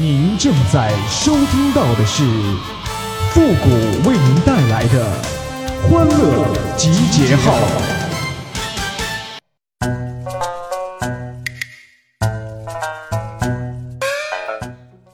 [0.00, 2.24] 您正在收听到的是
[3.30, 3.68] 复古
[4.08, 5.06] 为您带来的
[5.82, 7.54] 欢乐集结号。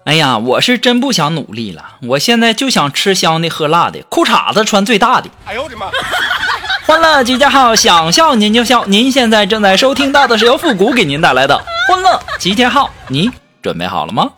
[0.06, 5.28] 哎呀，我是真不想努力了，我现在就想吃香的喝辣的，裤衩子穿最大的。
[5.44, 5.90] 哎呦我的妈！
[6.86, 8.86] 欢乐集结号，想笑您就笑。
[8.86, 14.30] 您现在正在收听到的是由复古给您带来的欢乐集结号，你准备好了吗？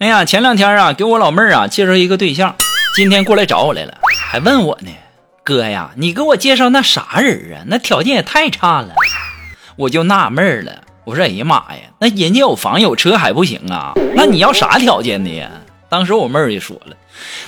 [0.00, 2.56] 哎呀，前两天啊，给我老妹儿啊介绍一个对象，
[2.96, 3.98] 今天过来找我来了，
[4.30, 4.90] 还问我呢，
[5.44, 7.64] 哥呀，你给我介绍那啥人啊？
[7.66, 8.94] 那条件也太差了。
[9.76, 13.92] 我就纳闷了，我说：“哎呀妈呀，那人家有房有车还不行啊？
[14.14, 15.50] 那你要啥条件的呀？”
[15.90, 16.96] 当时我妹儿就说了：“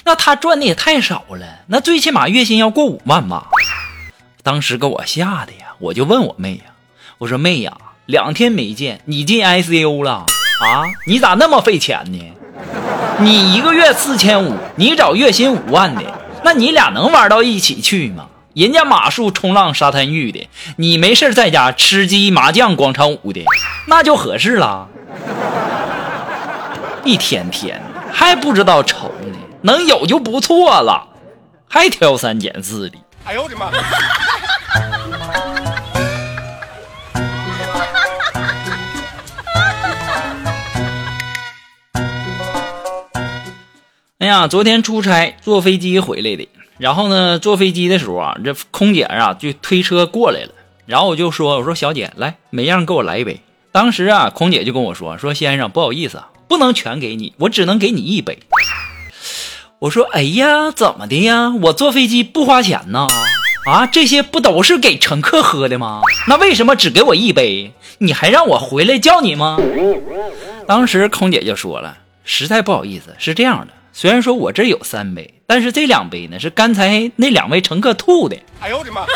[0.05, 3.49] 那他赚的也太少了，那最起码月薪要过五万吧？”
[4.45, 6.65] 当时给我吓的呀，我就问我妹呀
[7.17, 7.73] ：“我说妹呀，
[8.05, 10.27] 两天没见，你进 ICU 了啊？
[11.07, 12.19] 你咋那么费钱呢？
[13.21, 16.03] 你一个月四千五，你找月薪五万的，
[16.45, 23.43] 那你俩能玩到一起去吗？”人家马术、冲浪、沙滩浴的，你没事在家吃鸡、麻将、广场舞的，
[23.87, 24.89] 那就合适了。
[27.05, 27.81] 一天天
[28.13, 31.09] 还不知道愁呢，能有就不错了，
[31.67, 32.99] 还挑三拣四的。
[33.25, 33.71] 哎呦我的妈！
[44.33, 46.49] 呀，昨天出差坐飞机回来的。
[46.79, 50.49] 然后呢，坐飞机的时候啊，这空姐啊就推车过来了。
[50.87, 53.41] 然后我就说：“我说小姐，来，每样给我来一杯。”
[53.73, 58.39] 当时啊，空姐就跟我说：“说先生，不好意思啊，不能全给你，我只能给你一杯。”
[59.81, 61.51] 我说：“哎呀，怎么的呀？
[61.65, 63.07] 我坐飞机不花钱呢？
[63.67, 66.01] 啊，这些不都是给乘客喝的吗？
[66.27, 67.73] 那为什么只给我一杯？
[67.99, 69.59] 你还让我回来叫你吗？”
[70.67, 78.37] 当时空姐就说了：“实在不好意思，是这样的。”虽然说我这有三杯，但是这两杯呢是刚才那两位乘客吐的。
[78.61, 79.05] 哎呦我的妈！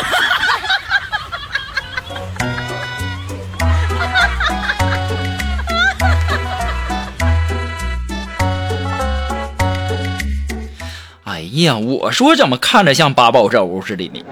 [11.23, 14.23] 哎呀，我说怎么看着像八宝粥似的呢？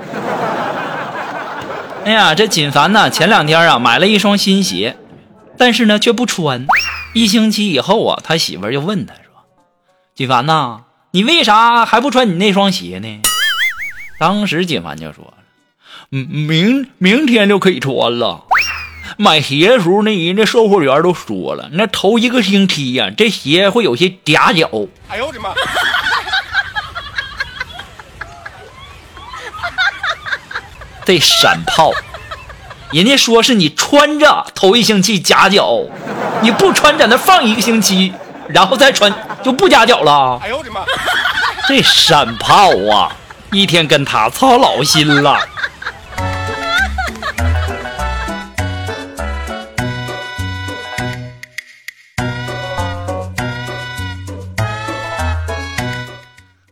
[2.06, 4.96] 哎呀，这锦凡呢，前两天啊买了一双新鞋，
[5.58, 6.68] 但是呢却不穿。
[7.16, 9.16] 一星期以后啊，他媳妇就问他。
[10.16, 13.20] 锦凡呐，你为啥还不穿你那双鞋呢？
[14.18, 15.34] 当时锦凡就说
[16.10, 18.46] ：“嗯，明明天就可以穿了。
[19.18, 24.70] 买鞋的时候，那人家售货员都说了，那头一个星期呀，这鞋会有些夹脚。”
[25.10, 25.54] 哎呦我的妈！
[31.04, 31.92] 这闪炮，
[32.94, 35.82] 人家说是你穿着头一星期夹脚，
[36.42, 38.14] 你不穿在那放一个星期。
[38.48, 39.12] 然后再穿
[39.46, 40.40] 就不夹脚了。
[40.42, 40.84] 哎呦我的妈！
[41.70, 43.16] 这山炮啊，
[43.52, 45.38] 一天跟他操老心了。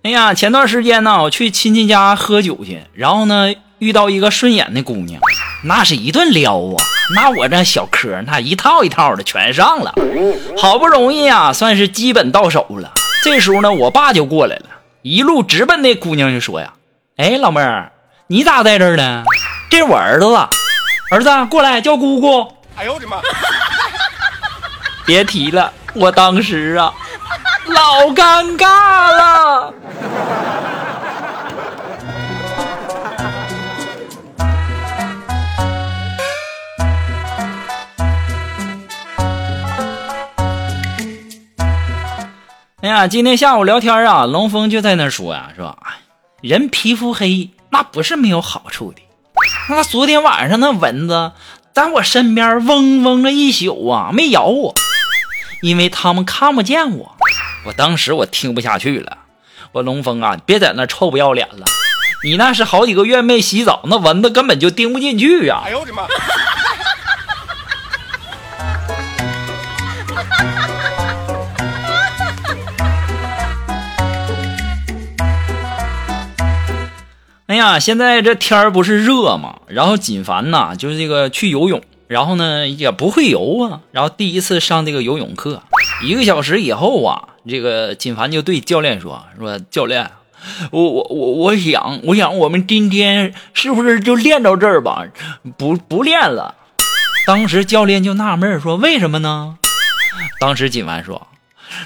[0.01, 5.21] 哎呀，前段时间呢，我去亲戚家喝酒去，然后呢遇到一个顺眼的姑娘，
[5.65, 6.83] 那是一顿撩啊。
[7.15, 9.93] 那我这小科，那一套一套的全上了，
[10.57, 12.93] 好不容易啊，算是基本到手了。
[13.23, 14.65] 这时候呢，我爸就过来了，
[15.01, 16.73] 一路直奔那姑娘就说呀
[17.17, 17.91] ：“哎，老妹儿，
[18.27, 19.23] 你咋在这儿呢？
[19.69, 20.25] 这是我儿子，
[21.11, 23.17] 儿子过来叫姑姑。”哎呦我的妈！
[25.05, 26.93] 别提了，我当时啊，
[27.67, 29.73] 老尴尬了。
[42.93, 45.75] 呀，今天下午聊天啊，龙峰就在那说呀，是吧？
[46.41, 49.01] 人皮肤黑那不是没有好处的。
[49.69, 51.31] 那昨天晚上那蚊子
[51.73, 54.75] 在我身边嗡嗡了一宿啊，没咬我，
[55.61, 57.15] 因为他们看不见我。
[57.65, 59.17] 我当时我听不下去了，
[59.71, 61.65] 我龙峰啊，别在那臭不要脸了，
[62.23, 65.63] 你那是好几个月没洗澡，那蚊子根本就叮不进去呀。
[65.65, 66.03] 哎呦我的妈！
[77.53, 79.57] 哎呀，现在这天儿不是热吗？
[79.67, 85.61] 然后锦凡呐，就是这个去游泳，然后呢也不会游啊，然后第一次上这个游泳课，
[86.01, 90.09] 一个小时以后啊，这个锦凡就对教练说：“说教练，
[90.71, 95.05] 我我我我想，我想我们今天是不是就练到这儿吧？
[95.55, 96.55] 不不练了。”
[97.27, 99.59] 当时教练就纳闷说：“为什么呢？”
[100.41, 101.27] 当时锦凡说：“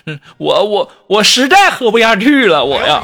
[0.07, 3.03] 嗯，我我我实在喝不下去了，我呀。”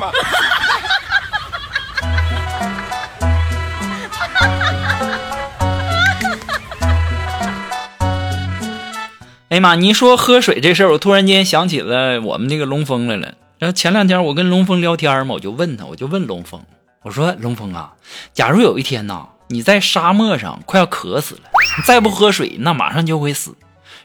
[9.53, 9.75] 哎妈！
[9.75, 13.35] 你说喝水这事儿，我突然间想起了我们那个龙峰来了。
[13.59, 16.59] 然后前两天我跟龙峰聊天嘛，我就问他，我就问龙峰，
[17.03, 17.93] 我说：“龙峰啊，
[18.33, 21.41] 假如有一天呐，你在沙漠上快要渴死了，
[21.77, 23.55] 你再不喝水，那马上就会死。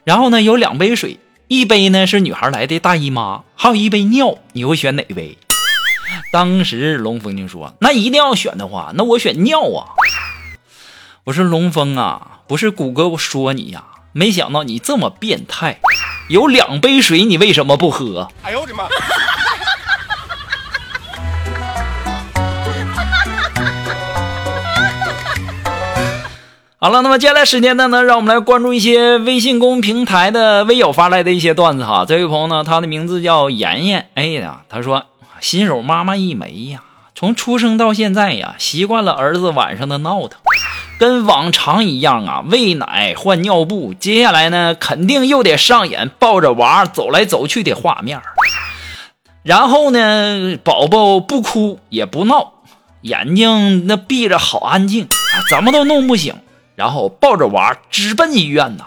[0.04, 5.38] 然后呢，有两杯水，一杯呢是女孩来的大姨妈，还有一杯尿，你会选哪杯？”
[6.30, 9.96] 当时龙峰就说：“那一定要选的话，那我选尿啊。”
[11.24, 15.78] 我说：“龙峰啊，不是谷歌我说你呀。”没想到你这么变态，
[16.28, 18.28] 有两杯水你为什么不喝？
[18.42, 18.84] 哎呦我的妈！
[26.80, 27.88] 好了，那么接下来时间呢？
[27.88, 32.04] 呢，让我们来关注一些微信公平台的微友发来的一些段子哈。
[32.06, 34.08] 这位朋友呢，他的名字叫妍妍。
[34.14, 35.06] 哎呀，他说
[35.40, 36.82] 新手妈妈一枚呀，
[37.14, 40.40] 从出生到现在呀，习惯了儿子晚上的闹腾。
[40.98, 48.20] 跟往常一样啊，喂奶换尿布，接下来呢，肯定又得上演抱着娃走来走去的画面
[49.44, 52.54] 然后呢，宝宝不哭也不闹，
[53.02, 55.08] 眼睛那闭着好安静，
[55.48, 56.34] 怎么都弄不醒。
[56.74, 58.84] 然后抱着娃直奔医院呐。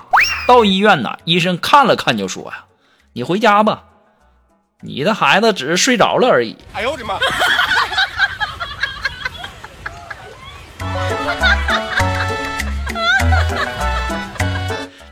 [0.47, 2.65] 到医院呐，医生看了看就说呀
[3.13, 3.83] ：“你回家吧，
[4.81, 7.19] 你的孩子只是睡着了而已。”哎呦我的妈！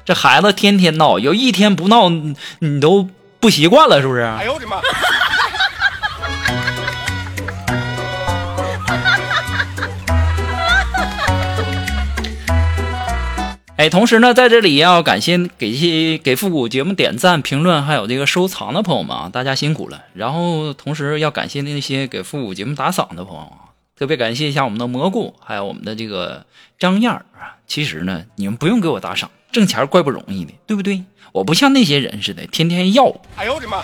[0.09, 3.07] 这孩子天天闹，有一天不闹，你都
[3.39, 4.21] 不习惯了，是不是？
[4.21, 4.81] 哎呦我的妈！
[13.77, 20.05] 哎，同时呢，在这里要感谢给些给复古节目点赞、评论还有这个收藏的朋友们啊，大家辛苦了。
[20.15, 26.47] 然后同时要感谢那些给复古节目打赏的朋友啊，特别感谢一下我们的蘑菇，还有我们的这个
[26.79, 27.61] 张燕儿啊。
[27.67, 29.29] 其实呢，你们不用给我打赏。
[29.51, 31.03] 挣钱怪不容易的，对不对？
[31.31, 33.05] 我不像那些人似的，天天要。
[33.35, 33.77] 哎呦我的妈！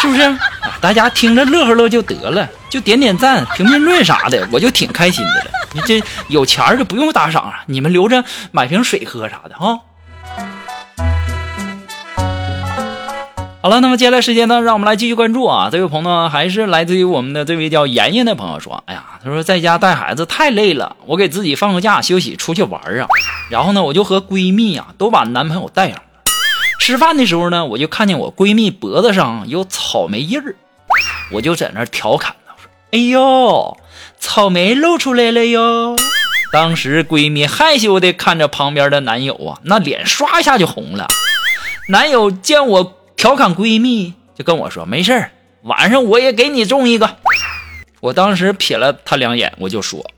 [0.00, 0.22] 是不是？
[0.22, 0.38] 啊，
[0.80, 5.50] 大家听着乐呵乐就得了，就点点赞、评评论啥的，我就挺开心的了。
[5.74, 9.80] 你这有钱就不用打赏了，你们留着买瓶水喝啥的哈。
[13.60, 15.68] 好了，那么接下来时间呢，让我们来继续关注啊。
[15.70, 23.06] 这位朋友还是来自于我们的这位叫妍妍的朋友说：“哎呀，他说在家带孩子太累了，我给自己放个假休息，出去玩啊。
[23.50, 26.02] 然后呢，我就和闺蜜啊都把男朋友带上了。
[26.80, 30.54] 吃饭的时候呢，我就看见我闺蜜脖子上有草莓印儿，
[31.32, 33.76] 我就在那调侃她说：‘哎呦，
[34.18, 35.96] 草莓露出来了哟。’
[36.52, 41.06] 当时闺蜜害羞的看着旁边的男友啊，那脸刷一下就红了。
[41.88, 42.94] 男友见我。
[43.18, 45.32] 调侃闺蜜，就跟我说：“没事儿，
[45.62, 47.16] 晚上我也给你种一个。”
[48.00, 50.10] 我当时瞥了他两眼，我就说：“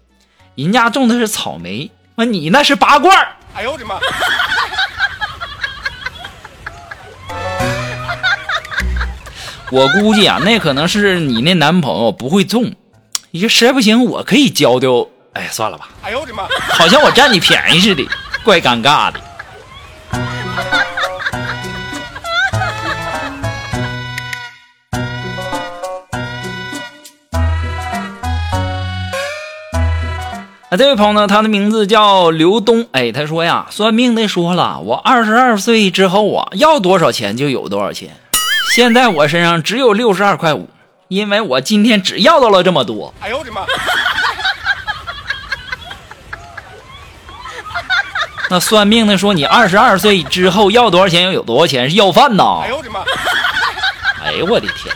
[0.54, 3.98] 人家种的是草莓，那你那是拔罐儿。”哎呦我的妈！
[9.70, 12.74] 我估计啊，那可能是你那男朋友不会种。
[13.30, 15.08] 你说实在不行，我可以教教。
[15.32, 15.88] 哎，算了吧。
[16.02, 16.48] 哎呦我的妈！
[16.72, 18.04] 好像我占你便宜似的，
[18.42, 19.20] 怪尴尬的。
[30.70, 32.86] 啊，这位朋友呢，他的名字叫刘东。
[32.92, 38.16] 哎，他说呀，算命的说了，我二十二岁之后啊，要多少钱就有多少钱。
[38.72, 40.68] 现在我身上只有六十二块五，
[41.08, 43.12] 因为我今天只要到了这么多。
[43.18, 43.62] 哎呦我的妈！
[48.48, 52.60] 那算命的说，你二十二岁之后要多少钱，有多少钱是要饭呐？
[52.62, 53.00] 哎呦我的妈！
[54.24, 54.94] 哎呦我的天！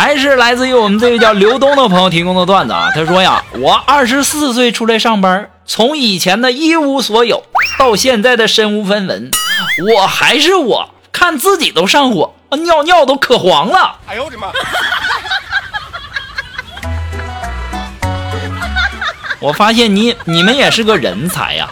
[0.00, 7.44] 还是来自于我们这位叫刘东的朋友提供的段子啊，他说呀，我二十四岁出来上班，从以前的一无所有
[7.78, 9.30] 到现在的身无分文，
[9.94, 12.32] 我还是我，看自己都上火，
[12.64, 13.98] 尿尿都可黄了。
[14.06, 14.50] 哎呦我的妈！
[19.40, 21.68] 我发现你你们也是个人才呀。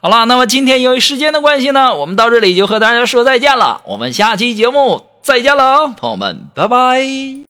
[0.00, 3.80] 好了，那么今天由于时间的关系呢，我们到这里就和大家说再见了。
[3.86, 7.40] 我们下期节目再见了，朋友们，拜拜。